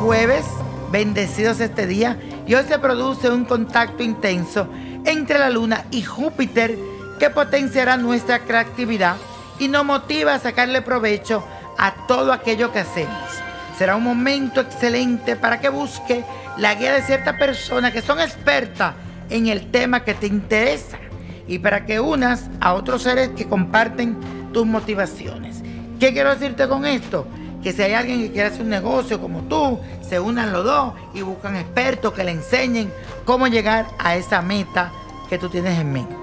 [0.00, 0.44] jueves,
[0.90, 4.68] bendecidos este día, y hoy se produce un contacto intenso
[5.04, 6.76] entre la Luna y Júpiter
[7.18, 9.16] que potenciará nuestra creatividad
[9.58, 11.44] y nos motiva a sacarle provecho
[11.78, 13.30] a todo aquello que hacemos.
[13.78, 16.24] Será un momento excelente para que busque
[16.56, 18.94] la guía de ciertas personas que son expertas
[19.28, 20.98] en el tema que te interesa
[21.46, 24.16] y para que unas a otros seres que comparten
[24.52, 25.62] tus motivaciones.
[25.98, 27.26] ¿Qué quiero decirte con esto?
[27.62, 30.94] Que si hay alguien que quiere hacer un negocio como tú, se unan los dos
[31.14, 32.92] y buscan expertos que le enseñen
[33.24, 34.92] cómo llegar a esa meta
[35.28, 36.16] que tú tienes en mente.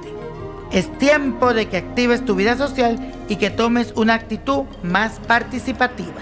[0.72, 6.22] Es tiempo de que actives tu vida social y que tomes una actitud más participativa.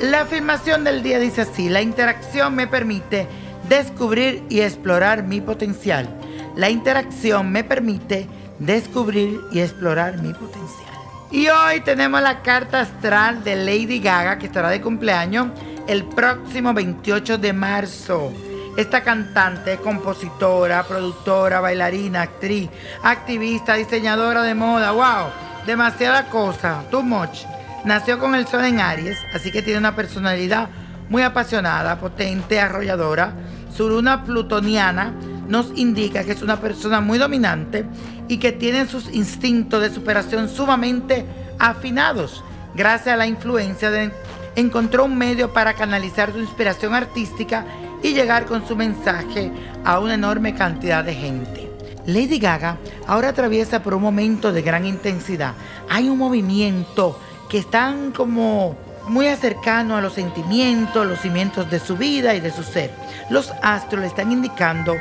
[0.00, 3.26] La afirmación del día dice así, la interacción me permite
[3.68, 6.08] descubrir y explorar mi potencial.
[6.56, 10.93] La interacción me permite descubrir y explorar mi potencial.
[11.30, 15.48] Y hoy tenemos la carta astral de Lady Gaga que estará de cumpleaños
[15.86, 18.32] el próximo 28 de marzo.
[18.76, 22.68] Esta cantante, compositora, productora, bailarina, actriz,
[23.02, 25.30] activista, diseñadora de moda, wow,
[25.66, 27.44] demasiada cosa, too much.
[27.84, 30.68] Nació con el sol en Aries, así que tiene una personalidad
[31.08, 33.32] muy apasionada, potente, arrolladora.
[33.74, 35.12] Su luna plutoniana
[35.48, 37.84] nos indica que es una persona muy dominante
[38.28, 41.24] y que tiene sus instintos de superación sumamente
[41.58, 42.42] afinados.
[42.74, 44.10] Gracias a la influencia de
[44.56, 47.64] encontró un medio para canalizar su inspiración artística
[48.02, 49.50] y llegar con su mensaje
[49.84, 51.70] a una enorme cantidad de gente.
[52.06, 55.54] Lady Gaga ahora atraviesa por un momento de gran intensidad.
[55.88, 58.76] Hay un movimiento que está como
[59.08, 62.90] muy cercano a los sentimientos, los cimientos de su vida y de su ser.
[63.30, 64.94] Los astros le están indicando,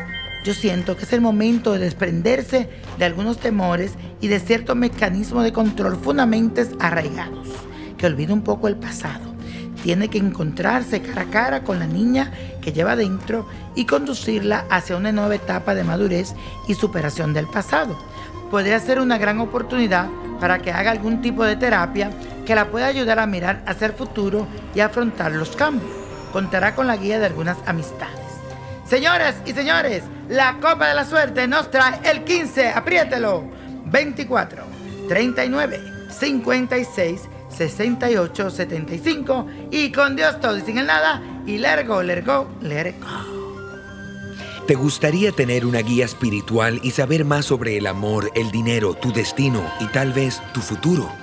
[0.44, 5.44] yo siento que es el momento de desprenderse de algunos temores y de ciertos mecanismos
[5.44, 7.48] de control fundamentalmente arraigados,
[7.98, 9.34] que olvide un poco el pasado
[9.84, 13.46] tiene que encontrarse cara a cara con la niña que lleva dentro
[13.76, 16.34] y conducirla hacia una nueva etapa de madurez
[16.70, 17.98] y superación del pasado.
[18.50, 20.08] Podría ser una gran oportunidad
[20.40, 22.10] para que haga algún tipo de terapia
[22.46, 25.92] que la pueda ayudar a mirar hacia el futuro y afrontar los cambios.
[26.32, 28.20] Contará con la guía de algunas amistades.
[28.86, 33.44] Señoras y señores, la Copa de la Suerte nos trae el 15, apriételo,
[33.86, 34.64] 24,
[35.08, 43.08] 39, 56, 6875 y con Dios todo y sin el nada y lergo, lergo, lergo.
[44.68, 49.12] ¿Te gustaría tener una guía espiritual y saber más sobre el amor, el dinero, tu
[49.12, 51.23] destino y tal vez tu futuro?